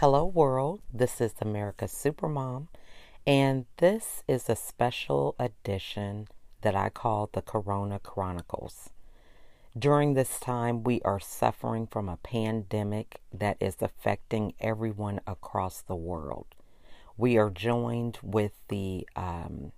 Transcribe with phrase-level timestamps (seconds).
[0.00, 0.80] Hello, world.
[0.90, 2.68] This is America's Supermom,
[3.26, 6.26] and this is a special edition
[6.62, 8.88] that I call the Corona Chronicles.
[9.78, 15.96] During this time, we are suffering from a pandemic that is affecting everyone across the
[15.96, 16.46] world.
[17.18, 19.72] We are joined with the um,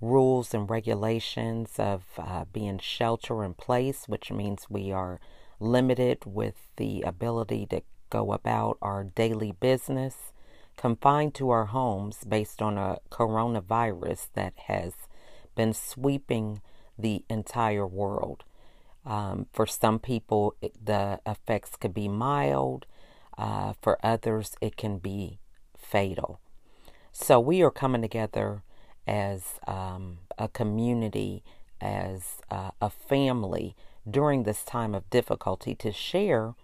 [0.00, 5.20] rules and regulations of uh, being shelter in place, which means we are
[5.60, 7.82] limited with the ability to
[8.14, 10.14] go about our daily business,
[10.76, 14.92] confined to our homes based on a coronavirus that has
[15.56, 16.60] been sweeping
[16.96, 18.44] the entire world.
[19.04, 22.86] Um, for some people, the effects could be mild.
[23.36, 25.40] Uh, for others, it can be
[25.76, 26.38] fatal.
[27.10, 28.62] So we are coming together
[29.08, 31.42] as um, a community,
[31.80, 33.74] as uh, a family
[34.08, 36.54] during this time of difficulty to share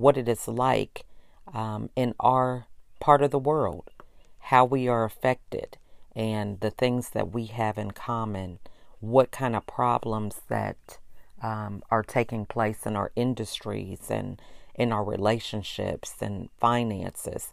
[0.00, 1.04] what it is like
[1.52, 2.66] um, in our
[3.00, 3.90] part of the world,
[4.38, 5.76] how we are affected,
[6.16, 8.58] and the things that we have in common,
[9.00, 10.98] what kind of problems that
[11.42, 14.40] um, are taking place in our industries and
[14.74, 17.50] in our relationships and finances,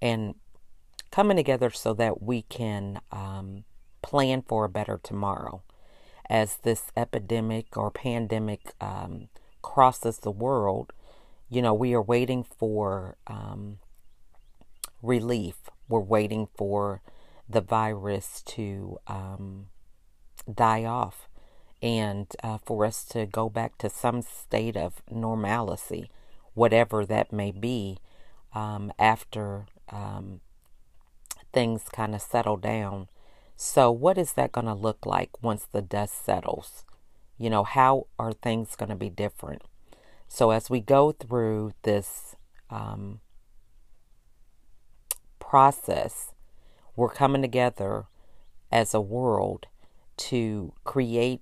[0.00, 0.36] and
[1.10, 3.64] coming together so that we can um,
[4.02, 5.62] plan for a better tomorrow.
[6.30, 9.28] As this epidemic or pandemic um,
[9.62, 10.92] crosses the world,
[11.50, 13.78] you know, we are waiting for um,
[15.02, 15.56] relief.
[15.88, 17.00] We're waiting for
[17.48, 19.68] the virus to um,
[20.52, 21.28] die off
[21.80, 26.10] and uh, for us to go back to some state of normalcy,
[26.54, 27.98] whatever that may be,
[28.54, 30.40] um, after um,
[31.52, 33.08] things kind of settle down.
[33.56, 36.84] So, what is that going to look like once the dust settles?
[37.38, 39.62] You know, how are things going to be different?
[40.28, 42.36] So, as we go through this
[42.70, 43.20] um,
[45.40, 46.32] process,
[46.94, 48.04] we're coming together
[48.70, 49.66] as a world
[50.18, 51.40] to create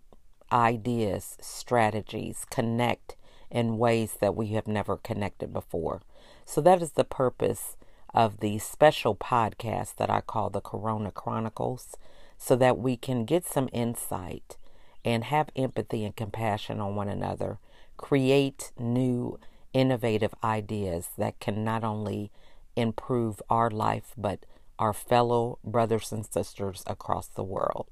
[0.53, 3.17] ideas, strategies, connect
[3.51, 6.01] in ways that we have never connected before.
[6.45, 7.77] So, that is the purpose
[8.15, 11.97] of the special podcast that I call the Corona Chronicles,
[12.39, 14.57] so that we can get some insight
[15.05, 17.59] and have empathy and compassion on one another
[17.97, 19.39] create new,
[19.73, 22.31] innovative ideas that can not only
[22.77, 24.45] improve our life, but
[24.79, 27.87] our fellow brothers and sisters across the world.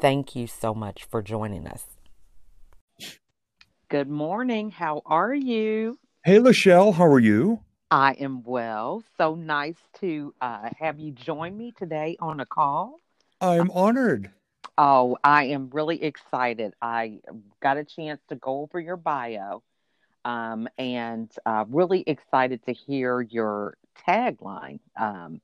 [0.00, 1.84] Thank you so much for joining us.
[3.88, 4.70] Good morning.
[4.70, 5.98] How are you?
[6.24, 6.94] Hey, Lachelle.
[6.94, 7.60] How are you?
[7.90, 9.02] I am well.
[9.16, 12.96] So nice to uh, have you join me today on a call.
[13.40, 14.30] I'm honored.
[14.80, 16.72] Oh, I am really excited.
[16.80, 17.18] I
[17.60, 19.64] got a chance to go over your bio
[20.24, 25.40] um, and uh, really excited to hear your tagline um,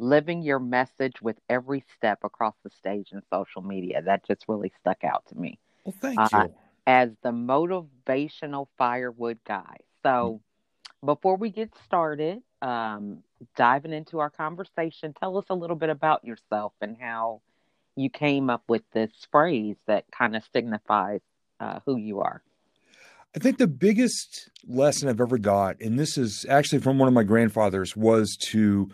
[0.00, 4.02] living your message with every step across the stage and social media.
[4.02, 5.60] That just really stuck out to me.
[5.84, 6.54] Well, thank uh, you.
[6.84, 9.76] As the motivational firewood guy.
[10.02, 10.40] So,
[10.98, 11.06] mm-hmm.
[11.06, 13.22] before we get started, um,
[13.56, 17.42] diving into our conversation, tell us a little bit about yourself and how
[17.96, 21.20] you came up with this phrase that kind of signifies
[21.60, 22.42] uh, who you are.
[23.34, 27.14] I think the biggest lesson I've ever got, and this is actually from one of
[27.14, 28.90] my grandfathers, was to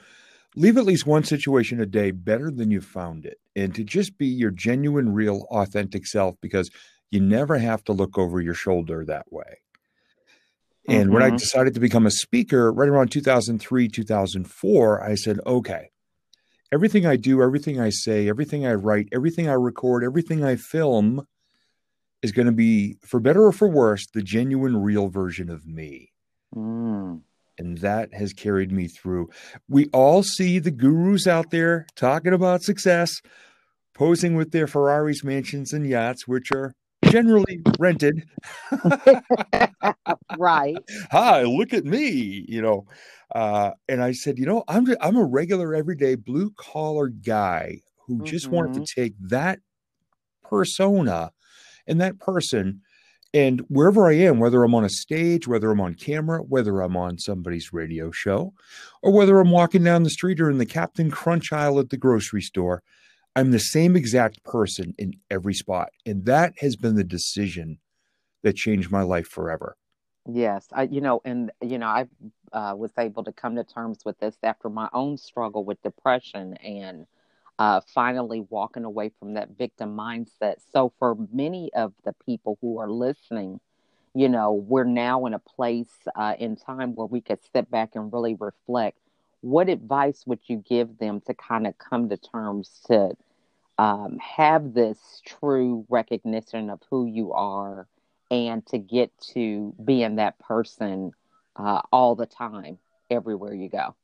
[0.55, 4.17] leave at least one situation a day better than you found it and to just
[4.17, 6.71] be your genuine, real, authentic self because
[7.11, 9.61] you never have to look over your shoulder that way.
[10.87, 11.15] And mm-hmm.
[11.15, 11.37] when I mm-hmm.
[11.37, 15.91] decided to become a speaker right around 2003, 2004, I said, okay,
[16.73, 21.27] everything I do, everything I say, everything I write, everything I record, everything I film
[22.23, 26.13] is going to be, for better or for worse, the genuine, real version of me.
[26.55, 27.23] Mm.
[27.59, 29.31] And that has carried me through.
[29.69, 33.21] We all see the gurus out there talking about success,
[33.95, 36.75] posing with their Ferraris, mansions, and yachts, which are
[37.11, 38.25] generally rented.
[40.39, 40.77] right.
[41.11, 42.45] Hi, look at me.
[42.49, 42.87] You know,
[43.35, 48.17] uh, and I said, you know, I'm I'm a regular, everyday blue collar guy who
[48.17, 48.25] mm-hmm.
[48.25, 49.01] just wanted to mm-hmm.
[49.01, 49.61] take that
[50.43, 51.33] persona
[51.87, 52.81] and that person
[53.35, 56.97] and wherever I am, whether I'm on a stage, whether I'm on camera, whether I'm
[56.97, 58.55] on somebody's radio show,
[59.03, 61.99] or whether I'm walking down the street or in the Captain Crunch aisle at the
[61.99, 62.83] grocery store,
[63.39, 65.91] I'm the same exact person in every spot.
[66.05, 67.79] And that has been the decision
[68.43, 69.77] that changed my life forever.
[70.29, 72.07] Yes, I, you know, and you know, I
[72.53, 76.57] uh, was able to come to terms with this after my own struggle with depression
[76.57, 77.07] and
[77.61, 80.57] uh, finally walking away from that victim mindset.
[80.73, 83.61] So, for many of the people who are listening
[84.15, 87.91] you know, we're now in a place uh, in time where we could step back
[87.95, 88.99] and really reflect.
[89.43, 93.13] What advice would you give them to kind of come to terms to
[93.79, 97.87] um, have this true recognition of who you are
[98.31, 101.13] and to get to being that person
[101.57, 102.79] uh, all the time,
[103.11, 103.95] everywhere you go?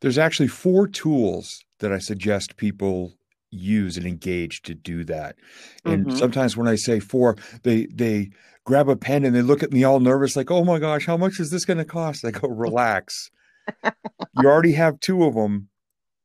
[0.00, 3.14] There's actually four tools that I suggest people
[3.50, 5.36] use and engage to do that.
[5.84, 6.16] And mm-hmm.
[6.16, 8.30] sometimes when I say four, they they
[8.64, 11.16] grab a pen and they look at me all nervous, like, "Oh my gosh, how
[11.16, 13.30] much is this going to cost?" I go, "Relax.
[13.84, 15.68] you already have two of them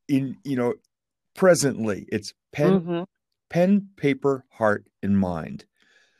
[0.07, 0.73] in you know
[1.37, 2.05] presently.
[2.09, 3.03] It's pen, mm-hmm.
[3.49, 5.65] pen, paper, heart, and mind."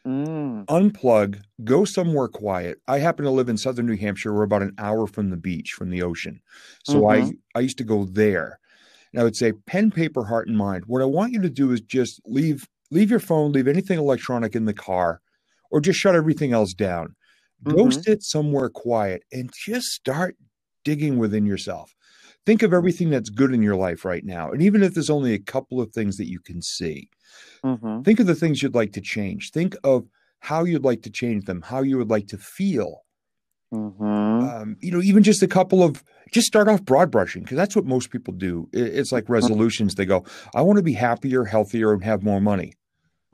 [0.06, 0.66] Mm.
[0.68, 2.80] Unplug, go somewhere quiet.
[2.88, 4.34] I happen to live in southern New Hampshire.
[4.34, 6.40] We're about an hour from the beach, from the ocean.
[6.86, 7.32] So mm-hmm.
[7.56, 8.60] I I used to go there
[9.12, 10.86] and I would say pen, paper, heart, and mind.
[10.88, 14.56] What I want you to do is just leave leave your phone, leave anything electronic
[14.56, 15.22] in the car,
[15.72, 17.16] or just shut everything else down.
[17.66, 17.78] Mm-hmm.
[17.78, 20.38] Go sit somewhere quiet and just start
[20.84, 21.96] digging within yourself.
[22.48, 24.52] Think of everything that's good in your life right now.
[24.52, 27.10] And even if there's only a couple of things that you can see,
[27.62, 28.04] mm-hmm.
[28.04, 29.52] think of the things you'd like to change.
[29.52, 30.06] Think of
[30.40, 33.02] how you'd like to change them, how you would like to feel.
[33.74, 34.02] Mm-hmm.
[34.02, 37.76] Um, you know, even just a couple of just start off broad brushing because that's
[37.76, 38.70] what most people do.
[38.72, 39.96] It's like resolutions.
[39.96, 40.24] They go,
[40.56, 42.76] I want to be happier, healthier, and have more money.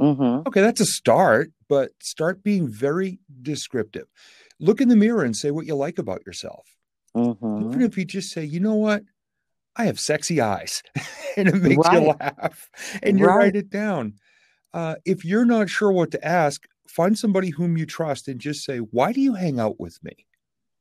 [0.01, 0.47] Mm-hmm.
[0.47, 4.07] Okay, that's a start, but start being very descriptive.
[4.59, 6.65] Look in the mirror and say what you like about yourself.
[7.15, 7.69] Mm-hmm.
[7.69, 9.03] Even if you just say, you know what,
[9.75, 10.83] I have sexy eyes,
[11.37, 12.01] and it makes right.
[12.01, 12.69] you laugh,
[13.01, 13.35] and you right.
[13.35, 14.15] write it down.
[14.73, 18.63] Uh, if you're not sure what to ask, find somebody whom you trust and just
[18.63, 20.25] say, Why do you hang out with me?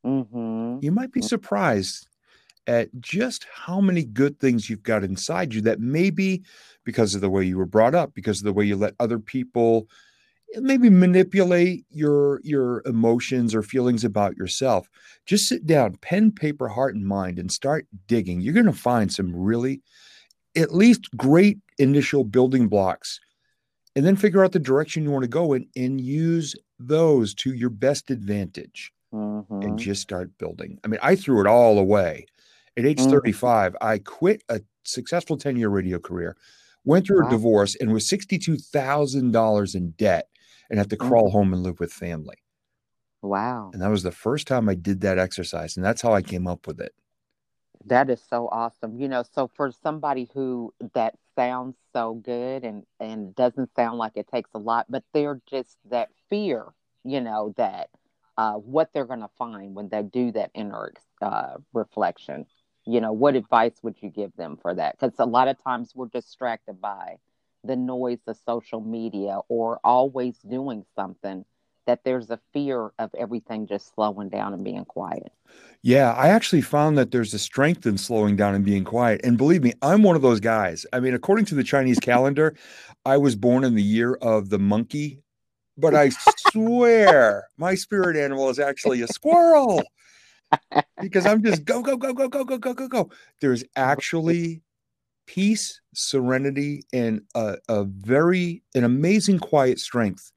[0.05, 0.79] Mm-hmm.
[0.83, 1.29] You might be mm.
[1.29, 2.07] surprised
[2.67, 6.43] at just how many good things you've got inside you that maybe
[6.85, 9.19] because of the way you were brought up, because of the way you let other
[9.19, 9.89] people
[10.57, 14.89] maybe manipulate your your emotions or feelings about yourself.
[15.27, 18.41] Just sit down, pen, paper, heart, and mind, and start digging.
[18.41, 19.83] You're going to find some really,
[20.57, 23.21] at least, great initial building blocks
[23.95, 27.53] and then figure out the direction you want to go in and use those to
[27.53, 29.63] your best advantage mm-hmm.
[29.63, 30.79] and just start building.
[30.85, 32.27] I mean, I threw it all away.
[32.77, 33.11] At age mm-hmm.
[33.11, 36.37] 35, I quit a successful 10 year radio career,
[36.85, 37.29] went through wow.
[37.29, 40.29] a divorce, and was $62,000 in debt
[40.71, 41.33] and have to crawl mm-hmm.
[41.33, 42.37] home and live with family.
[43.23, 43.71] Wow.
[43.73, 45.77] And that was the first time I did that exercise.
[45.77, 46.93] And that's how I came up with it.
[47.87, 48.99] That is so awesome.
[48.99, 54.13] You know, so for somebody who that sounds so good and and doesn't sound like
[54.17, 56.67] it takes a lot, but they're just that fear,
[57.05, 57.91] you know, that
[58.37, 62.47] uh, what they're going to find when they do that inner uh, reflection.
[62.85, 64.99] You know, what advice would you give them for that?
[64.99, 67.19] Because a lot of times we're distracted by
[67.65, 71.45] the noise of social media or always doing something
[71.87, 75.33] that there's a fear of everything just slowing down and being quiet.
[75.83, 79.21] Yeah, I actually found that there's a strength in slowing down and being quiet.
[79.25, 80.87] And believe me, I'm one of those guys.
[80.93, 82.55] I mean, according to the Chinese calendar,
[83.05, 85.23] I was born in the year of the monkey,
[85.77, 86.11] but I
[86.51, 89.83] swear my spirit animal is actually a squirrel
[91.01, 93.11] because I'm just go, go, go, go, go, go, go, go, go.
[93.41, 94.63] There's actually
[95.27, 100.33] peace, serenity, and a, a very, an amazing quiet strength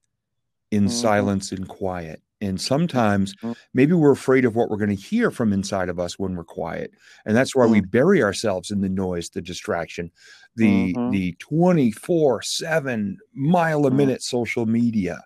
[0.72, 0.92] in mm-hmm.
[0.92, 2.22] silence and quiet.
[2.42, 3.54] And sometimes mm-hmm.
[3.74, 6.44] maybe we're afraid of what we're going to hear from inside of us when we're
[6.44, 6.92] quiet.
[7.26, 7.74] And that's why mm-hmm.
[7.74, 10.12] we bury ourselves in the noise, the distraction,
[10.56, 11.12] the mm-hmm.
[11.12, 13.96] the 24/7 mile a mm.
[13.96, 15.24] minute social media.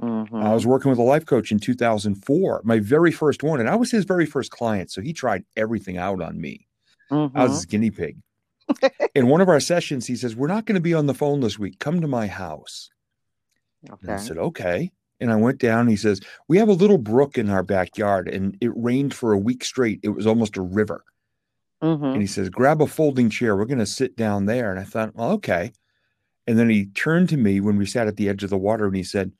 [0.00, 0.70] I was mm-hmm.
[0.70, 4.04] working with a life coach in 2004, my very first one, and I was his
[4.04, 4.90] very first client.
[4.90, 6.66] So he tried everything out on me.
[7.10, 7.50] I was mm-hmm.
[7.52, 8.16] his guinea pig.
[9.14, 11.40] in one of our sessions, he says, We're not going to be on the phone
[11.40, 11.78] this week.
[11.78, 12.90] Come to my house.
[13.90, 13.98] Okay.
[14.02, 14.90] And I said, okay.
[15.20, 15.88] And I went down.
[15.88, 19.38] he says, We have a little brook in our backyard, and it rained for a
[19.38, 20.00] week straight.
[20.02, 21.04] It was almost a river.
[21.82, 22.04] Mm-hmm.
[22.04, 23.56] And he says, Grab a folding chair.
[23.56, 24.70] We're going to sit down there.
[24.70, 25.72] And I thought, Well, okay.
[26.46, 28.86] And then he turned to me when we sat at the edge of the water
[28.86, 29.32] and he said,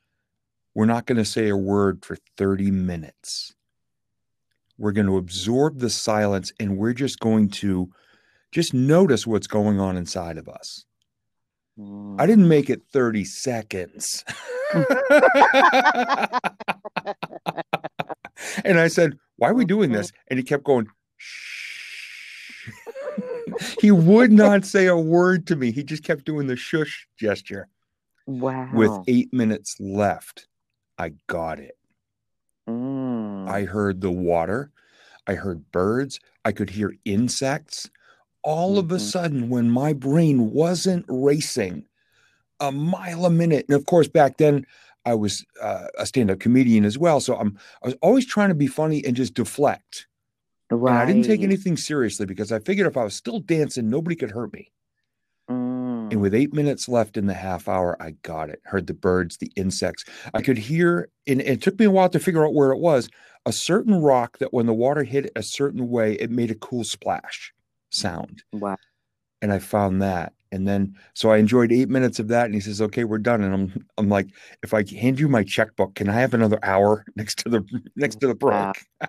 [0.75, 3.55] We're not going to say a word for 30 minutes.
[4.79, 7.91] We're going to absorb the silence and we're just going to
[8.55, 10.87] just notice what's going on inside of us.
[11.77, 14.25] I didn't make it 30 seconds.
[18.65, 20.13] and I said, Why are we doing this?
[20.29, 22.71] And he kept going, Shh.
[23.81, 25.73] he would not say a word to me.
[25.73, 27.67] He just kept doing the shush gesture.
[28.29, 28.71] Wow.
[28.73, 30.47] With eight minutes left,
[30.97, 31.77] I got it.
[32.69, 33.49] Mm.
[33.49, 34.71] I heard the water.
[35.27, 36.21] I heard birds.
[36.45, 37.91] I could hear insects
[38.45, 39.05] all of a mm-hmm.
[39.05, 41.87] sudden, when my brain wasn't racing
[42.61, 44.67] a mile a minute, and of course, back then
[45.05, 48.55] I was uh, a stand-up comedian as well, so I'm I was always trying to
[48.55, 50.07] be funny and just deflect.
[50.71, 50.93] Right.
[50.93, 54.17] And I didn't take anything seriously because I figured if I was still dancing, nobody
[54.17, 54.73] could hurt me.
[55.51, 56.11] Mm.
[56.13, 58.61] And with eight minutes left in the half hour, I got it.
[58.65, 60.05] Heard the birds, the insects.
[60.33, 63.09] I could hear, and it took me a while to figure out where it was.
[63.47, 66.83] A certain rock that when the water hit a certain way, it made a cool
[66.83, 67.53] splash
[67.95, 68.43] sound.
[68.53, 68.77] Wow.
[69.43, 70.33] And I found that.
[70.53, 72.47] And then so I enjoyed eight minutes of that.
[72.47, 73.43] And he says, Okay, we're done.
[73.43, 74.29] And I'm I'm like,
[74.63, 77.65] if I hand you my checkbook, can I have another hour next to the
[77.97, 78.53] next to the break?
[78.53, 78.73] Wow.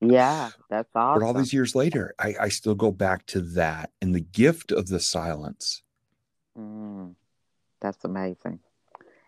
[0.00, 1.20] Yeah, that's awesome.
[1.20, 4.70] But all these years later, I, I still go back to that and the gift
[4.70, 5.82] of the silence.
[6.58, 7.14] Mm,
[7.80, 8.60] that's amazing.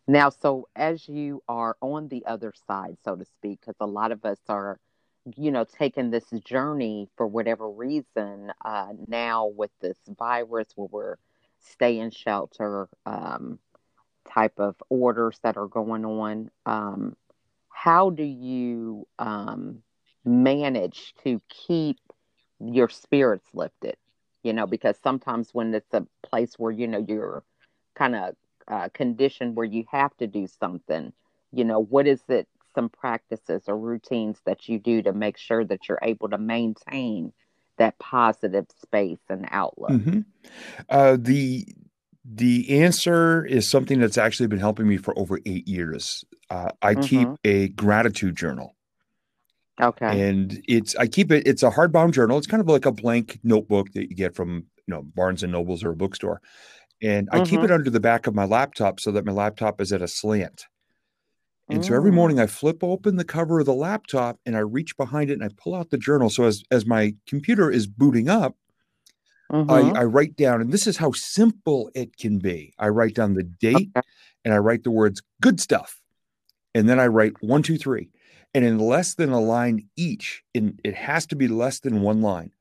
[0.07, 4.11] Now, so as you are on the other side, so to speak, because a lot
[4.12, 4.78] of us are,
[5.37, 11.17] you know, taking this journey for whatever reason uh, now with this virus where we're
[11.61, 13.59] stay in shelter um,
[14.29, 16.51] type of orders that are going on.
[16.67, 17.17] Um,
[17.69, 19.83] how do you um,
[20.25, 21.99] manage to keep
[22.61, 23.97] your spirits lifted?
[24.43, 27.43] You know, because sometimes when it's a place where, you know, you're
[27.95, 28.35] kind of
[28.69, 31.13] uh, conditioned where you have to do something,
[31.53, 32.47] you know, what is it,
[32.79, 37.33] some practices or routines that you do to make sure that you're able to maintain
[37.77, 39.91] that positive space and outlook?
[39.91, 40.21] Mm-hmm.
[40.89, 41.67] Uh, the
[42.25, 46.25] the answer is something that's actually been helping me for over eight years.
[46.51, 47.03] Uh, I Mhm.
[47.09, 48.77] keep a gratitude journal,
[49.81, 50.21] Okay.
[50.29, 51.49] and it's I keep it.
[51.49, 52.39] It's a hardbound journal.
[52.39, 55.51] It's kind of like a blank notebook that you get from you know Barnes and
[55.51, 56.41] Nobles or a bookstore,
[57.03, 57.65] and I keep Mhm.
[57.65, 60.67] it under the back of my laptop so that my laptop is at a slant.
[61.71, 62.15] And so every Mm.
[62.15, 65.45] morning I flip open the cover of the laptop and I reach behind it and
[65.45, 66.31] I pull out the journal.
[66.31, 68.57] So as as my computer is booting up.
[69.69, 72.73] I, I write down, and this is how simple it can be.
[72.79, 74.03] I write down the date Okay.
[74.45, 76.01] and I write the words good stuff.
[76.75, 78.11] And then I write one, two, three.
[78.55, 82.23] And in less than a line each, in it has to be less than one
[82.23, 82.53] line.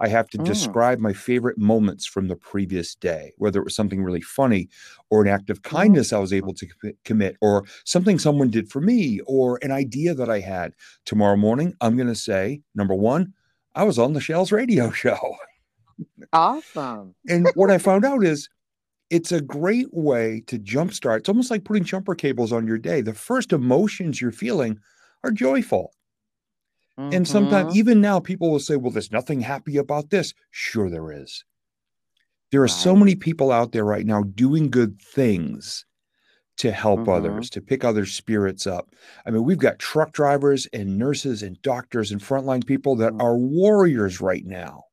[0.00, 0.44] I have to Mm.
[0.44, 4.68] describe my favorite moments from the previous day, whether it was something really funny
[5.10, 5.70] or an act of Mm.
[5.70, 6.66] kindness I was able to
[7.04, 10.74] commit, or something someone did for me, or an idea that I had.
[11.04, 13.34] Tomorrow morning, I'm going to say, number one,
[13.74, 15.36] I was on the Shells radio show.
[16.32, 17.14] Awesome.
[17.28, 18.48] And what I found out is
[19.10, 21.18] it's a great way to jumpstart.
[21.20, 23.00] It's almost like putting jumper cables on your day.
[23.00, 24.78] The first emotions you're feeling
[25.24, 25.92] are joyful.
[27.10, 27.76] And sometimes, Mhm.
[27.76, 30.34] even now, people will say, Well, there's nothing happy about this.
[30.50, 31.44] Sure, there is.
[32.50, 35.84] There are so many people out there right now doing good things
[36.58, 37.08] to help Mhm.
[37.08, 38.94] others, to pick others' spirits up.
[39.26, 43.20] I mean, we've got truck drivers and nurses and doctors and frontline people that Mm.
[43.20, 44.84] are warriors right now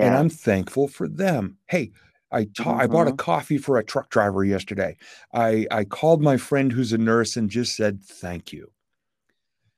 [0.00, 1.58] and I'm thankful for them.
[1.68, 1.92] Hey,
[2.30, 3.16] I ta- I bought a Mhm.
[3.16, 4.96] coffee for a truck driver yesterday.
[5.32, 8.70] I I called my friend who's a nurse and just said thank you.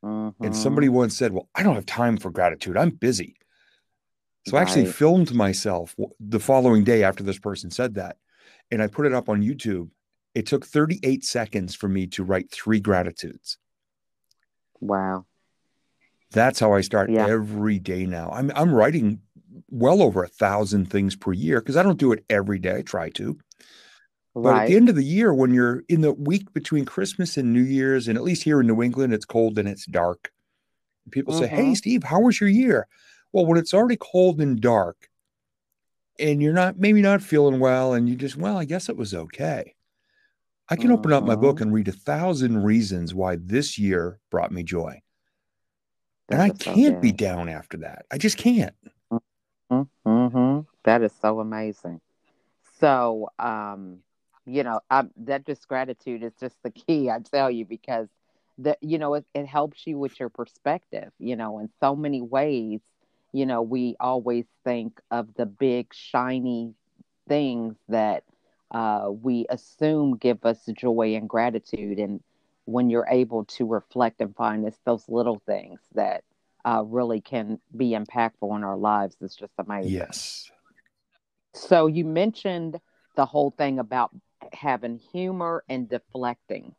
[0.03, 0.53] And mm-hmm.
[0.53, 2.77] somebody once said, "Well, I don't have time for gratitude.
[2.77, 3.37] I'm busy."
[4.49, 8.17] So I actually filmed myself the following day after this person said that,
[8.71, 9.91] and I put it up on YouTube.
[10.35, 13.59] It took 38 seconds for me to write three gratitudes.
[14.81, 15.27] Wow.
[16.31, 17.27] That's how I start Yeah.
[17.27, 18.31] every day now.
[18.31, 19.21] I'm I'm writing
[19.69, 22.77] well over a thousand things per year because I don't do it every day.
[22.79, 23.39] I try to.
[24.35, 27.53] But at the end of the year, when you're in the week between Christmas and
[27.53, 30.31] New Year's, and at least here in New England, it's cold and it's dark.
[31.11, 31.77] People say, Hey, Mhm.
[31.77, 32.87] Steve, how was your year?
[33.33, 35.11] Well, when it's already cold and dark
[36.19, 39.15] and you're not, maybe not feeling well, and you just, well, I guess it was
[39.15, 39.75] okay.
[40.69, 41.63] I can open up my book Mhm.
[41.63, 45.03] and read a thousand reasons why this year brought me joy.
[46.29, 48.07] And I can't be down after that.
[48.13, 48.77] I just can't.
[49.73, 50.61] Mm-hmm.
[50.85, 52.01] That is so amazing.
[52.79, 54.05] So, um,
[54.47, 58.09] you know, I, that just gratitude is just the key, I tell you, because
[58.59, 61.11] that you know it, it helps you with your perspective.
[61.19, 62.81] You know, in so many ways,
[63.33, 66.75] you know, we always think of the big shiny
[67.29, 68.25] things that
[68.71, 72.23] uh, we assume give us joy and gratitude, and
[72.65, 76.23] when you're able to reflect and find it's those little things that
[76.65, 79.17] uh, really can be impactful in our lives.
[79.21, 79.93] It's just amazing.
[79.93, 80.51] Yes.
[81.55, 82.81] So you mentioned
[83.17, 84.15] the whole thing about
[84.55, 86.75] having humor and deflecting.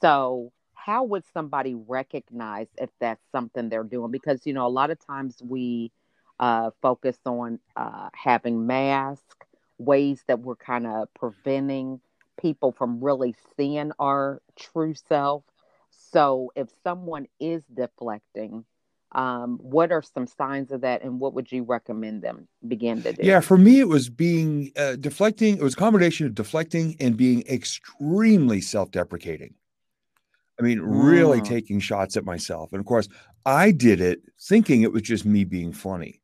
[0.00, 4.10] So how would somebody recognize if that's something they're doing?
[4.10, 5.92] Because you know, a lot of times we
[6.40, 9.36] uh, focus on uh, having masks,
[9.78, 12.00] ways that we're kind of preventing
[12.40, 15.44] people from really seeing our true self.
[15.90, 18.64] So if someone is deflecting,
[19.12, 23.12] um, what are some signs of that, and what would you recommend them begin to
[23.12, 23.22] do?
[23.22, 25.56] Yeah, for me, it was being uh, deflecting.
[25.56, 29.54] It was a combination of deflecting and being extremely self deprecating.
[30.58, 31.44] I mean, really Mm.
[31.46, 32.72] taking shots at myself.
[32.72, 33.08] And of course,
[33.46, 36.20] I did it thinking it was just me being funny.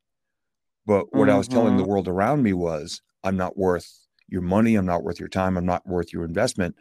[0.87, 1.89] But what I was telling the Mhm.
[1.89, 3.91] world around me was, I'm not worth
[4.29, 4.77] your money.
[4.77, 5.57] I'm not worth your time.
[5.57, 6.77] I'm not worth your investment.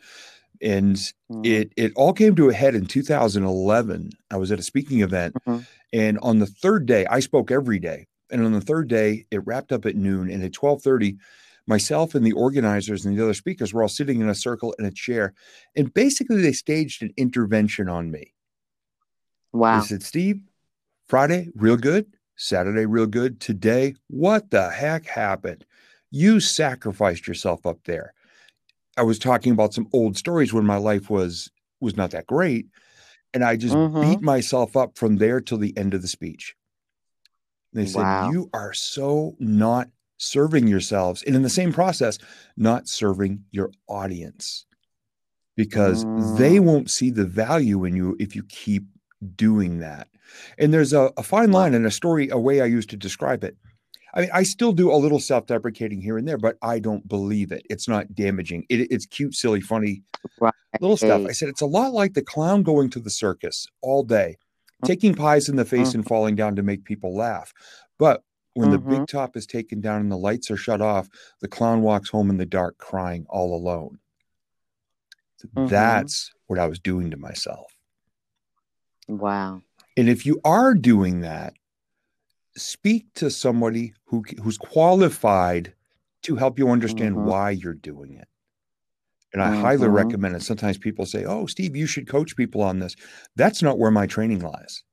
[0.63, 0.95] And
[1.29, 1.45] Mm.
[1.45, 4.11] it it all came to a head in 2011.
[4.31, 5.67] I was at a speaking event, Mhm.
[5.91, 8.07] and on the third day, I spoke every day.
[8.31, 10.29] And on the third day, it wrapped up at noon.
[10.31, 11.17] And at 12:30,
[11.67, 14.85] myself and the organizers and the other speakers were all sitting in a circle in
[14.85, 15.33] a chair.
[15.75, 18.33] And basically, they staged an intervention on me.
[19.51, 19.81] Wow.
[19.81, 20.41] They said, Steve,
[21.05, 22.15] Friday, real good.
[22.35, 23.39] Saturday, real good.
[23.39, 25.65] Today, what the heck happened?
[26.09, 28.13] You sacrificed yourself up there.
[28.97, 31.49] I was talking about some old stories when my life was
[31.81, 32.67] was not that great.
[33.33, 33.99] And I just Mhm.
[33.99, 36.55] beat myself up from there till the end of the speech.
[37.73, 38.29] They said, Wow.
[38.29, 41.23] You are so not serving yourselves.
[41.23, 42.17] And in the same process,
[42.55, 44.65] not serving your audience
[45.55, 46.65] because they Mm.
[46.65, 48.85] won't see the value in you if you keep
[49.35, 50.07] doing that.
[50.57, 53.43] And there's a, a fine line and a story, a way I used to describe
[53.43, 53.57] it.
[54.15, 57.07] I mean, I still do a little self deprecating here and there, but I don't
[57.07, 57.65] believe it.
[57.69, 58.65] It's not damaging.
[58.69, 60.03] It, it's cute, silly, funny
[60.79, 61.25] little stuff.
[61.27, 64.37] I said, it's a lot like the clown going to the circus all day,
[64.83, 64.87] Mm.
[64.87, 65.95] taking pies in the face Mhm.
[65.95, 67.53] and falling down to make people laugh.
[67.97, 68.89] But when the Mhm.
[68.89, 71.09] big top is taken down and the lights are shut off,
[71.41, 73.99] the clown walks home in the dark crying all alone.
[75.55, 75.69] Mhm.
[75.69, 77.75] That's what I was doing to myself.
[79.07, 79.61] Wow.
[79.97, 81.53] And if you are doing that,
[82.57, 85.73] speak to somebody who who's qualified
[86.23, 87.23] to help you understand Mhm.
[87.23, 88.27] why you're doing it.
[89.33, 89.89] And I highly Mhm.
[89.89, 90.43] recommend it.
[90.43, 92.95] Sometimes people say, "Oh, Steve, you should coach people on this."
[93.35, 94.83] That's not where my training lies.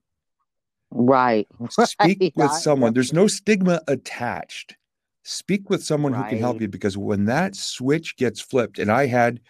[0.93, 1.49] Right.
[1.69, 2.37] Speak Right.
[2.37, 2.95] with someone.
[2.95, 4.77] There's no stigma attached.
[5.25, 9.07] Speak with someone who can help you because when that switch gets flipped, and I
[9.07, 9.41] had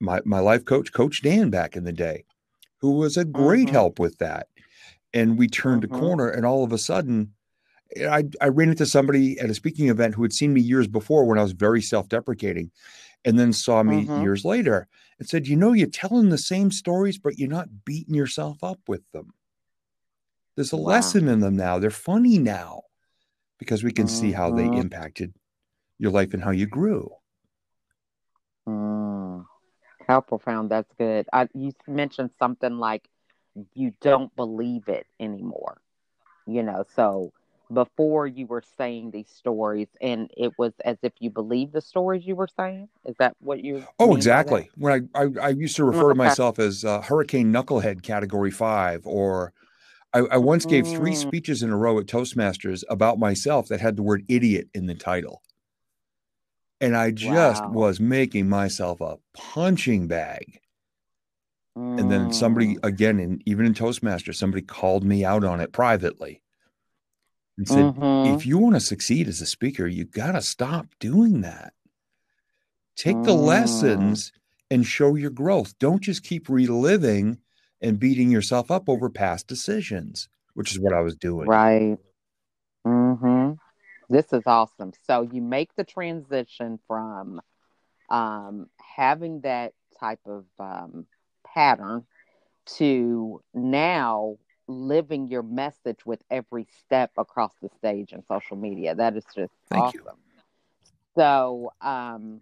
[0.00, 2.24] my my life coach, Coach Dan, back in the day,
[2.80, 3.70] who was a great Mhm.
[3.70, 4.48] help with that.
[5.14, 7.34] And we turned a corner, and all of a sudden,
[7.96, 11.24] I I ran into somebody at a speaking event who had seen me years before
[11.24, 12.70] when I was very self-deprecating,
[13.24, 14.22] and then saw me Mhm.
[14.22, 18.14] years later and said, "You know, you're telling the same stories, but you're not beating
[18.14, 19.34] yourself up with them.
[20.56, 20.88] There's a Wow.
[20.90, 21.78] lesson in them now.
[21.78, 22.82] They're funny now
[23.58, 24.74] because we can see how they Mhm.
[24.74, 25.34] impacted
[25.98, 27.10] your life and how you grew."
[28.68, 29.46] Mm.
[30.08, 30.70] How profound.
[30.70, 31.28] That's good.
[31.32, 33.08] I, you mentioned something like
[33.74, 35.80] you don't believe it anymore.
[36.46, 37.32] You know, so
[37.72, 42.26] before you were saying these stories, and it was as if you believed the stories
[42.26, 42.88] you were saying.
[43.04, 43.86] Is that what you?
[43.98, 44.70] Oh, exactly.
[44.76, 49.06] When I, I I used to refer to myself as uh, Hurricane Knucklehead Category Five,
[49.06, 49.52] or
[50.12, 51.20] I, I once gave three Mm.
[51.20, 54.94] speeches in a row at Toastmasters about myself that had the word idiot in the
[54.94, 55.42] title.
[56.80, 57.72] And I just Wow.
[57.72, 60.60] was making myself a punching bag.
[61.98, 62.84] And then somebody, Mm.
[62.84, 66.42] again, in, even in Toastmasters, somebody called me out on it privately
[67.56, 68.36] and said, Mhm.
[68.36, 71.72] if you want to succeed as a speaker, you got to stop doing that.
[72.96, 73.46] Take the Mm.
[73.46, 74.32] lessons
[74.70, 75.78] and show your growth.
[75.78, 77.38] Don't just keep reliving
[77.80, 81.48] and beating yourself up over past decisions, which is what I was doing.
[81.48, 81.98] Right.
[82.84, 83.52] hmm
[84.08, 84.92] This is awesome.
[85.06, 87.40] So you make the transition from
[88.08, 91.06] um, having that type of um,
[91.44, 92.06] pattern
[92.66, 98.94] to now living your message with every step across the stage in social media.
[98.94, 100.04] That is just Thank you.
[101.16, 102.40] So, um,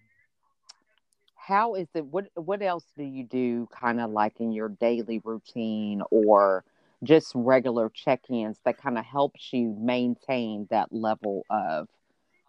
[1.37, 2.07] how is it?
[2.07, 6.65] What What else do you do, kind of like in your daily routine, or
[7.03, 11.89] just regular check-ins that kind of helps you maintain that level of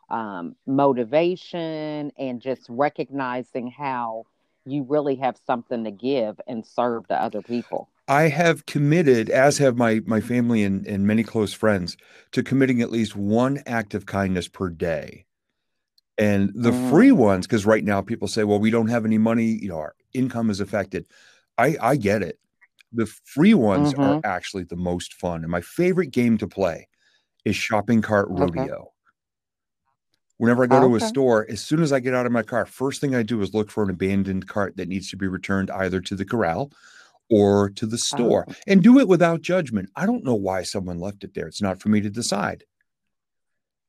[0.09, 4.25] um, motivation and just recognizing how
[4.65, 7.89] you really have something to give and serve to other people.
[8.13, 11.97] I have committed, as have my my family and, and many close friends,
[12.31, 15.25] to committing at least one act of kindness per day.
[16.17, 16.73] And the Mm.
[16.73, 19.77] free ones, because right now people say, well, we don't have any money, you know,
[19.79, 21.07] our income is affected.
[21.57, 22.39] I, I get it.
[22.93, 25.43] The free ones are actually the most fun.
[25.43, 26.87] And my favorite game to play
[27.45, 28.69] is shopping cart Okay.
[28.69, 28.93] rodeo.
[30.37, 30.99] Whenever I go to a Okay.
[30.99, 33.53] store, as soon as I get out of my car, first thing I do is
[33.53, 36.71] look for an abandoned cart that needs to be returned either to the corral
[37.29, 38.53] or to the store Oh.
[38.67, 39.89] and do it without judgment.
[39.95, 41.47] I don't know why someone left it there.
[41.47, 42.65] It's not for me to decide.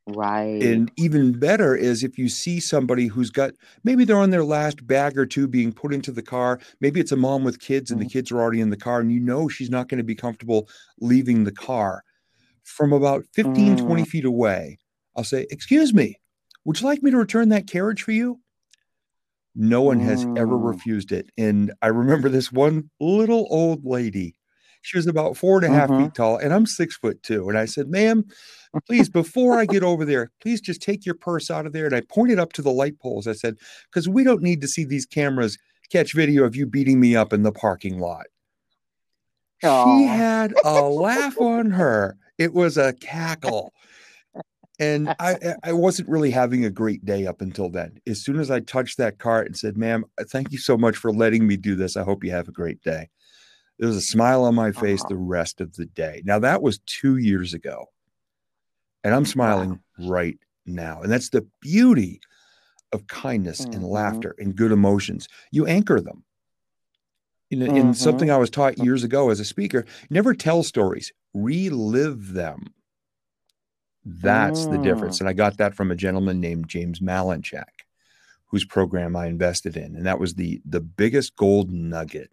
[0.07, 0.63] Right.
[0.63, 3.53] And even better is if you see somebody who's got
[3.85, 6.61] maybe they're on their last bag or two being put into the car.
[6.81, 8.11] Maybe it's a mom with kids and the Mhm.
[8.11, 10.69] kids are already in the car and you know she's not going to be comfortable
[11.01, 12.03] leaving the car.
[12.65, 14.07] From about 15, 20 Mm.
[14.07, 14.79] feet away,
[15.17, 16.17] I'll say, Excuse me,
[16.67, 18.41] would you like me to return that carriage for you?
[19.55, 20.67] No one has ever Mm.
[20.69, 21.31] refused it.
[21.39, 24.37] And I remember this one little old lady.
[24.83, 26.05] She was about four and a half Mhm.
[26.05, 27.49] feet tall, and I'm six foot two.
[27.49, 28.25] And I said, ma'am,
[28.87, 31.87] please, before I get over there, please just take your purse out of there.
[31.87, 33.27] And I pointed up to the light poles.
[33.27, 33.57] I said,
[33.91, 35.57] because we don't need to see these cameras
[35.91, 38.27] catch video of you beating me up in the parking lot.
[39.61, 42.19] She had a laugh on her.
[42.37, 43.73] It was a cackle.
[44.81, 48.01] And I, I- wasn't really having a great day up until then.
[48.09, 51.13] As soon as I touched that cart and said, ma'am, thank you so much for
[51.13, 51.97] letting me do this.
[51.97, 53.09] I hope you have a great day.
[53.79, 55.09] There was a smile on my face Aw.
[55.09, 56.23] the rest of the day.
[56.25, 57.87] Now, that was two years ago.
[59.05, 61.03] And I'm smiling right now.
[61.03, 62.21] And that's the beauty
[62.93, 63.89] of kindness and Mhm.
[63.91, 65.29] laughter and good emotions.
[65.51, 66.25] You anchor them.
[67.51, 67.97] In, in Mhm.
[67.97, 72.75] something I was taught years ago as a speaker, never tell stories, relive them.
[74.05, 75.19] That's the difference.
[75.19, 75.21] Mm.
[75.21, 77.65] And I got that from a gentleman named James Malinchak,
[78.47, 79.97] whose program I invested in.
[79.97, 82.31] And that was the the biggest gold nugget.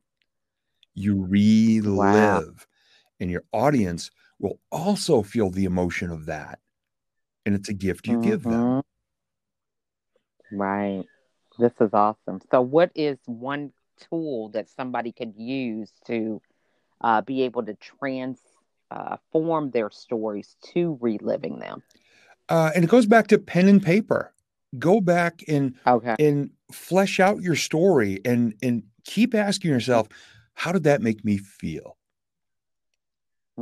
[0.94, 2.68] You relive,
[3.20, 6.60] and your audience will also feel the emotion of that.
[7.46, 8.54] And it's a gift you give them.
[8.54, 8.84] Mhm.
[10.52, 11.06] Right.
[11.58, 12.42] This is awesome.
[12.52, 13.72] So, what is one
[14.10, 16.42] tool that somebody could use to
[17.02, 17.76] uh, be able to
[18.92, 21.84] transform their stories to reliving them?
[22.50, 24.34] Uh, and it goes back to pen and paper.
[24.80, 26.16] Go back and Okay.
[26.20, 30.08] and flesh out your story and and keep asking yourself,
[30.54, 31.98] how did that make me feel?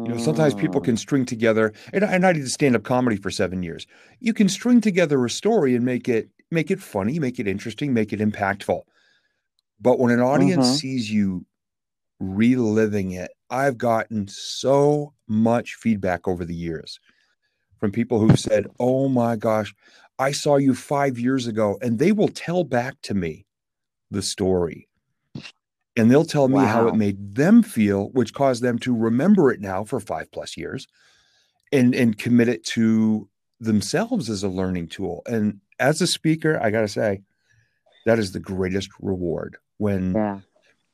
[0.06, 0.86] You know, sometimes people Mm.
[0.86, 3.86] can string together, and, I- and I did stand-up comedy for seven years.
[4.20, 7.94] You can string together a story and make it make it funny, make it interesting,
[7.94, 8.82] make it impactful.
[9.80, 10.80] But when an audience Mhm.
[10.80, 11.46] sees you
[12.20, 17.00] reliving it, I've gotten so much feedback over the years
[17.80, 19.74] from people who've said, "Oh my gosh,
[20.18, 23.46] I saw you five years ago," and they will tell back to me
[24.12, 24.88] the story.
[25.96, 29.60] And they'll tell me how it made them feel, which caused them to remember it
[29.60, 30.88] now for five plus years
[31.72, 35.22] and and commit it to themselves as a learning tool.
[35.26, 37.22] And as a speaker, I gotta say,
[38.06, 40.40] that is the greatest reward when Yeah.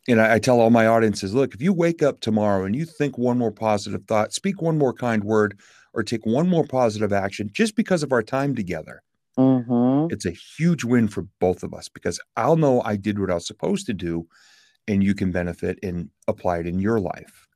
[0.08, 2.86] And I, I tell all my audiences, look, if you wake up tomorrow and you
[2.86, 5.60] think one more positive thought, speak one more kind word,
[5.94, 9.02] or take one more positive action just because of our time together,
[9.38, 10.14] Mm-hmm.
[10.14, 13.34] it's a huge win for both of us because I'll know I did what I
[13.34, 14.28] was supposed to do
[14.88, 17.48] and you can benefit and apply it in your life.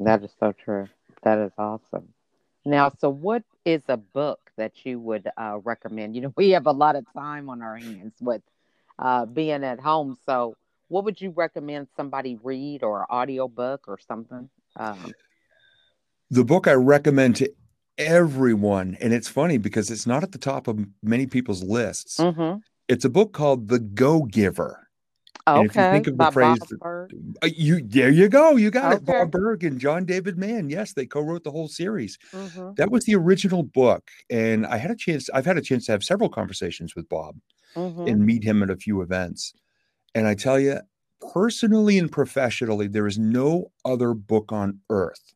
[0.00, 0.88] That is so true.
[1.22, 2.08] That is awesome.
[2.66, 6.14] Now, so what is a book that you would uh, recommend?
[6.14, 8.42] You know, we have a lot of time on our hands with
[8.98, 10.18] uh, being at home.
[10.26, 10.56] So,
[10.88, 14.48] what would you recommend somebody read or audio book or something?
[14.76, 15.12] Um,
[16.30, 17.52] The book I recommend to
[17.98, 22.18] everyone, and it's funny because it's not at the top of many people's lists.
[22.18, 22.60] mhm.
[22.88, 24.80] It's a book called The Go Giver.
[25.46, 25.92] And if you Okay.
[25.92, 26.68] think of the phrase Bob
[27.10, 28.56] that- Uh, You there you go.
[28.56, 29.04] You got it.
[29.04, 30.70] Bob Burg and John David Mann.
[30.70, 32.16] Yes, they co-wrote the whole series.
[32.32, 32.76] Mhm.
[32.76, 34.10] That was the original book.
[34.30, 37.36] And I had a chance, I've had a chance to have several conversations with Bob
[37.76, 38.10] Mhm.
[38.10, 39.52] and meet him at a few events.
[40.14, 40.78] And I tell you,
[41.32, 45.34] personally and professionally, there is no other book on earth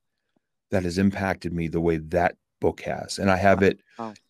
[0.71, 3.19] that has impacted me the way that book has.
[3.19, 3.79] And I have it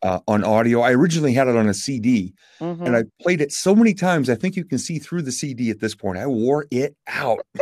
[0.03, 0.81] uh, on audio.
[0.83, 2.87] I originally had it on a CD Mhm.
[2.87, 4.29] and I played it so many times.
[4.29, 6.19] I think you can see through the CD at this point.
[6.19, 7.41] I wore it out.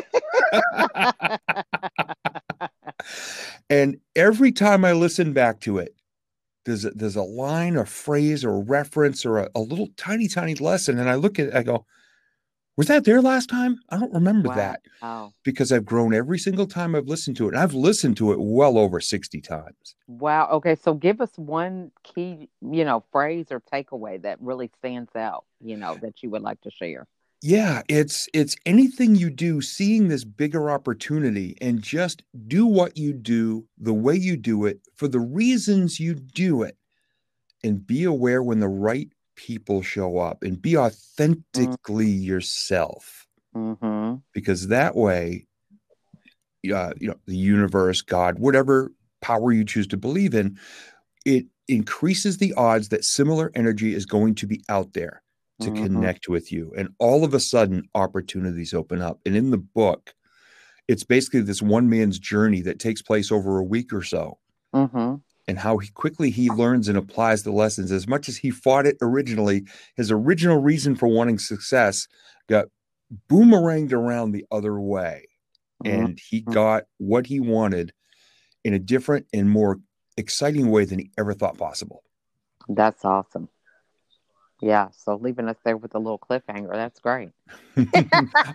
[3.70, 5.94] and every time I listen back to it,
[6.64, 10.26] there's a, there's a line, a phrase, or a reference, or a, a little tiny,
[10.26, 10.98] tiny lesson.
[10.98, 11.86] And I look at it, I go,
[12.76, 13.78] was that there last time?
[13.88, 15.32] I don't remember that Wow.
[15.44, 17.54] because I've grown every single time I've listened to it.
[17.54, 19.94] And I've listened to it well over 60 times.
[20.06, 20.48] Wow.
[20.52, 20.74] Okay.
[20.74, 25.76] So give us one key, you know, phrase or takeaway that really stands out, you
[25.76, 27.06] know, that you would like to share.
[27.42, 33.12] Yeah, it's it's anything you do, seeing this bigger opportunity and just do what you
[33.12, 36.76] do the way you do it for the reasons you do it.
[37.62, 43.26] And be aware when the right people show up and be authentically yourself.
[43.54, 44.16] Mm-hmm.
[44.32, 45.46] Because that way,
[46.72, 50.58] uh, you know, the universe, God, whatever power you choose to believe in,
[51.24, 55.22] it increases the odds that similar energy is going to be out there
[55.60, 55.82] to Mhm.
[55.82, 56.72] connect with you.
[56.76, 59.20] And all of a sudden, opportunities open up.
[59.24, 60.14] And in the book,
[60.86, 64.38] it's basically this one man's journey that takes place over a week or so,
[64.74, 65.16] Mm-hmm.
[65.48, 67.92] And how he quickly he learns and applies the lessons.
[67.92, 69.64] As much as he fought it originally,
[69.96, 72.06] his original reason for wanting success
[72.48, 72.66] got
[73.28, 75.26] boomeranged around the other way.
[75.84, 76.52] And he Mhm.
[76.52, 77.92] got what he wanted
[78.64, 79.78] in a different and more
[80.16, 82.02] exciting way than he ever thought possible.
[82.68, 83.48] That's awesome.
[84.60, 87.30] Yeah, so leaving us there with a little cliffhanger, that's great.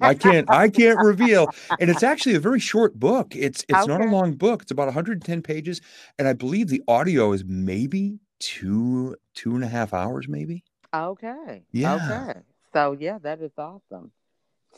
[0.01, 1.53] I can't I can't reveal.
[1.79, 3.35] And it's actually a very short book.
[3.35, 4.63] It's it's not a long book.
[4.63, 5.79] It's about 110 pages.
[6.17, 10.63] And I believe the audio is maybe two, two and a half hours, maybe.
[10.93, 11.63] Okay.
[11.71, 11.95] Yeah.
[11.95, 12.39] Okay.
[12.73, 14.11] So yeah, that is awesome.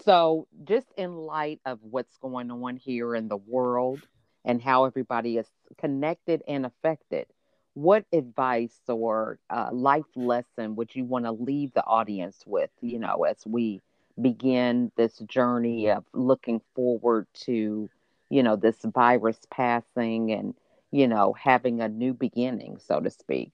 [0.04, 4.02] So just in light of what's going on here in the world
[4.44, 7.28] and how everybody is connected and affected,
[7.74, 12.70] what advice or uh, life lesson would you want to leave the audience with?
[12.82, 13.82] You know, as we
[14.22, 17.90] begin this journey of looking forward to,
[18.30, 20.54] you know, this virus passing and
[20.92, 23.52] you know having a new beginning, so to speak.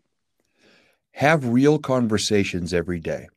[1.13, 3.27] Have real conversations every day.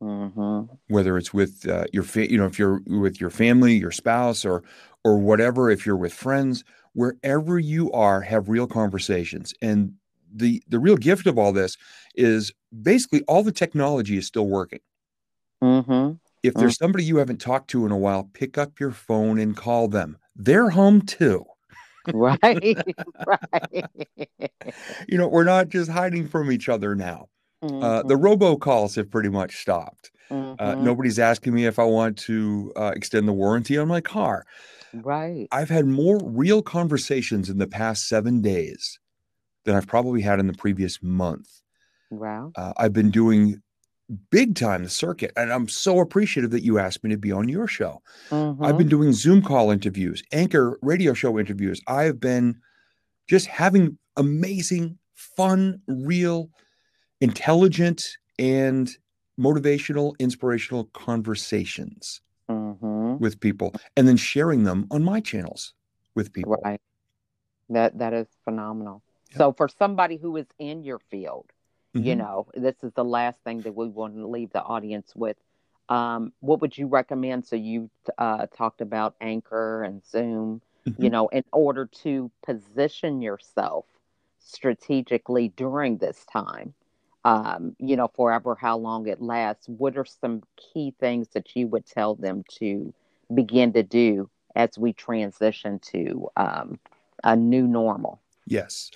[0.00, 0.72] Mm-hmm.
[0.86, 4.44] whether it's with uh, your fa- you know if you're with your family your spouse
[4.44, 4.62] or
[5.02, 9.94] or whatever if you're with friends wherever you are have real conversations and
[10.32, 11.76] the the real gift of all this
[12.14, 14.80] is basically all the technology is still working
[15.62, 16.18] Mm-hmm.
[16.42, 19.56] if there's somebody you haven't talked to in a while pick up your phone and
[19.56, 21.44] call them they're home too
[22.12, 22.78] Right.
[23.26, 23.86] right.
[25.08, 27.26] you know we're not just hiding from each other now
[27.80, 28.08] uh, Mm-hmm.
[28.08, 30.10] the robocalls have pretty much stopped
[30.58, 30.78] uh, Mhm.
[30.78, 34.44] nobody's asking me if i want to uh, extend the warranty on my car
[34.92, 35.50] Right.
[35.50, 38.98] I've had more real conversations in the past seven days
[39.64, 41.62] than I've probably had in the previous month.
[42.10, 42.54] Wow.
[42.56, 43.62] Uh, I've been doing
[44.30, 47.48] big time the circuit, and I'm so appreciative that you asked me to be on
[47.48, 48.02] your show.
[48.62, 48.78] I've Mhm.
[48.78, 51.80] been doing Zoom call interviews, anchor radio show interviews.
[51.88, 52.60] I have been
[53.28, 56.50] just having amazing, fun, real,
[57.20, 58.96] intelligent, and
[59.40, 63.20] motivational, inspirational conversations Mhm.
[63.20, 65.74] with people, and then sharing them on my channels
[66.16, 66.60] with people.
[66.64, 66.80] Right.
[67.70, 69.02] That that is phenomenal.
[69.30, 71.50] So for somebody who is in your field,
[71.98, 72.16] you Mhm.
[72.16, 75.36] know, this is the last thing that we want to leave the audience with.
[75.88, 77.46] Um, what would you recommend?
[77.46, 80.62] So you uh, talked about Anchor and Zoom,
[80.96, 81.10] you Mhm.
[81.10, 83.86] know, in order to position yourself
[84.38, 86.74] strategically during this time,
[87.24, 89.68] um, you know, forever how long it lasts.
[89.68, 92.92] What are some key things that you would tell them to
[93.34, 96.78] begin to do as we transition to um,
[97.24, 98.20] a new normal?
[98.48, 98.90] Yes.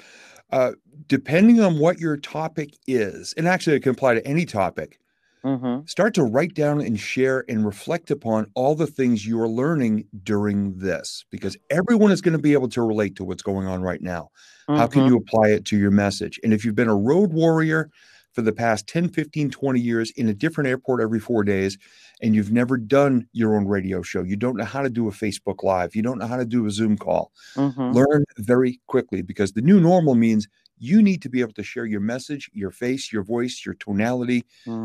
[0.51, 0.73] Uh,
[1.07, 4.99] depending on what your topic is, and actually it can apply to any topic,
[5.45, 5.87] Mm-hmm.
[5.87, 10.07] start to write down and share and reflect upon all the things you are learning
[10.23, 13.83] during this, because everyone is going to be able to relate to what's going on
[13.83, 14.31] right now.
[14.69, 16.39] How can you apply it to your message?
[16.45, 17.91] And if you've been a road warrior
[18.33, 21.77] for the past 10, 15, 20 years in a different airport every four days,
[22.21, 25.13] and you've never done your own radio show, you don't know how to do a
[25.13, 27.93] Facebook Live, you don't know how to do a Zoom call, Mm-hmm.
[27.93, 31.87] learn very quickly because the new normal means you need to be able to share
[31.87, 34.45] your message, your face, your voice, your tonality,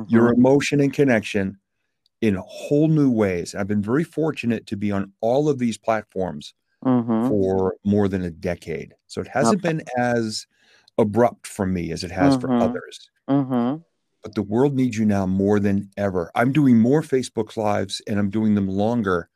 [0.10, 1.58] your emotion and connection
[2.22, 3.56] in whole new ways.
[3.56, 6.54] I've been very fortunate to be on all of these platforms
[6.86, 7.28] Mm-hmm.
[7.28, 8.94] for more than a decade.
[9.08, 10.46] So it hasn't been as
[10.98, 12.62] abrupt for me as it has for Mhm.
[12.62, 13.10] others.
[13.30, 13.82] Mm-hmm.
[14.24, 16.32] But the world needs you now more than ever.
[16.36, 19.30] I'm doing more Facebook Lives and I'm doing them longer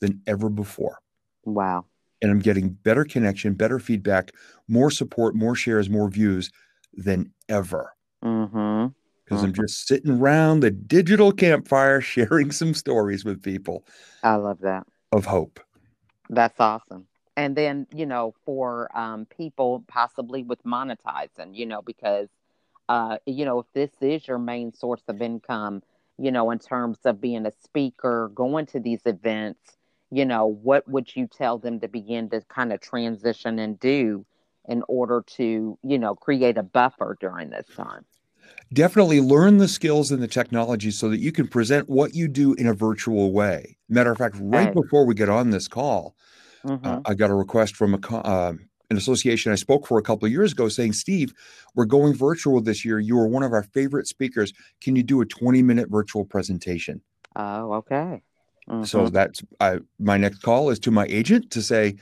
[0.00, 0.98] than ever before.
[1.44, 1.86] Wow.
[2.22, 4.32] and I'm getting better connection, better feedback,
[4.66, 6.50] more support, more shares, more views
[6.94, 7.92] than ever.
[8.24, 8.86] Mm-hmm.
[9.24, 13.86] Because I'm just sitting around the digital campfire sharing some stories with people
[14.22, 14.86] I love that.
[15.12, 15.60] of hope.
[16.30, 17.06] That's awesome.
[17.36, 22.28] And then, you know, for um, people possibly with monetizing, you know, because,
[22.88, 25.82] uh, you know, if this is your main source of income,
[26.16, 29.76] you know, in terms of being a speaker, going to these events,
[30.12, 34.24] you know, what would you tell them to begin to kind of transition and do
[34.68, 38.04] in order to, you know, create a buffer during this time?
[38.72, 42.54] Definitely learn the skills and the technology so that you can present what you do
[42.54, 43.76] in a virtual way.
[43.88, 44.74] Matter of fact, right Right.
[44.74, 46.14] before we get on this call,
[46.64, 46.86] Mm-hmm.
[46.86, 48.52] uh, I got a request from a uh,
[48.90, 51.32] an association I spoke for a couple of years ago saying, Steve,
[51.74, 52.98] we're going virtual this year.
[52.98, 54.52] You are one of our favorite speakers.
[54.80, 57.00] Can you do a 20 minute virtual presentation?
[57.36, 58.22] oh, okay.
[58.84, 59.12] So Mhm.
[59.12, 61.96] that's I, my next call is to my agent to say,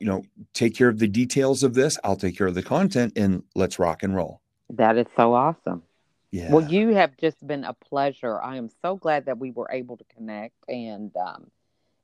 [0.00, 1.98] you know, take care of the details of this.
[2.04, 4.40] I'll take care of the content and let's rock and roll.
[4.70, 5.82] that is so awesome.
[6.32, 6.50] Yeah.
[6.52, 8.40] Well, you have just been a pleasure.
[8.42, 11.50] I am so glad that we were able to connect and um,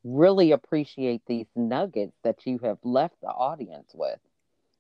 [0.05, 4.19] really appreciate these nuggets that you have left the audience with.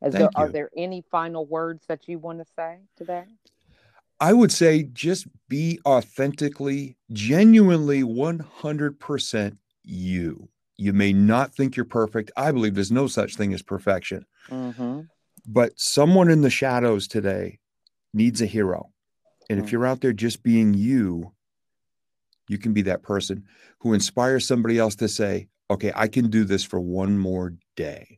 [0.05, 3.25] Is there, Thank are there any final words that you want to say today?
[4.19, 10.49] I would say just be authentically, genuinely 100% you.
[10.77, 12.31] You may not think you're perfect.
[12.37, 15.03] I believe there's no such thing as perfection, Mm-hmm.
[15.47, 17.59] but someone in the shadows today
[18.13, 18.91] needs a hero.
[19.49, 21.33] And if you're out there just being you,
[22.53, 23.45] you can be that person
[23.81, 28.17] who inspires somebody else to say, okay, I can do this for one more day.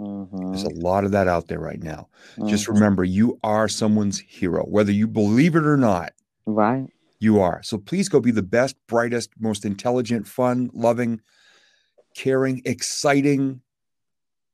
[0.00, 0.52] Mm-hmm.
[0.52, 2.08] There's a lot of that out there right now.
[2.46, 2.74] Just Mhm.
[2.74, 6.12] remember, you are someone's hero, whether you believe it or not.
[6.46, 6.88] Right.
[7.20, 7.62] You are.
[7.62, 11.20] So please go be the best, brightest, most intelligent, fun, loving,
[12.16, 13.60] caring, exciting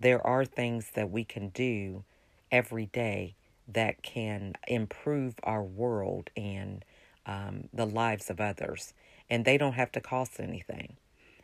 [0.00, 2.02] there are things that we can do
[2.50, 3.36] every day
[3.68, 6.84] that can improve our world and
[7.26, 8.92] um, the lives of others.
[9.30, 10.96] And they don't have to cost anything.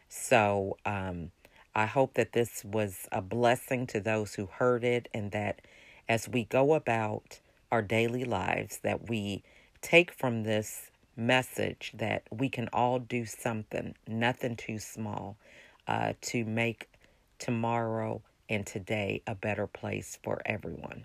[0.08, 1.30] So um,
[1.74, 5.60] I hope that this was a blessing to those who heard it, and that
[6.08, 9.42] as we go about our daily lives, that we
[9.80, 15.36] take from this message that we can all do something, nothing too small,
[15.86, 16.88] uh, to make
[17.38, 21.04] tomorrow and today a better place for everyone.